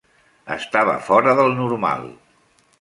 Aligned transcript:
Estava 0.55 0.95
fora 1.09 1.37
del 1.41 1.53
normal. 1.61 2.11